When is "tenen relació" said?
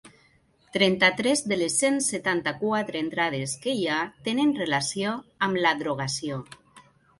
4.31-5.15